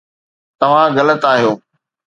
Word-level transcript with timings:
توهان 0.59 0.91
غلط 0.97 1.23
آهيو 1.31 1.53